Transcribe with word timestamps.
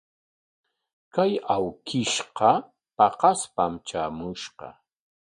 Kay 1.13 1.31
awkishqa 1.55 2.51
paqaspam 2.97 3.73
traamushqa. 3.87 4.67